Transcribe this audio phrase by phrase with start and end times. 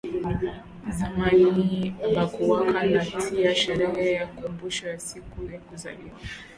[0.95, 1.73] Zamani
[2.07, 6.15] abakuwaka na tia sherehe ya kumbusho ya siku ya kuzaliwa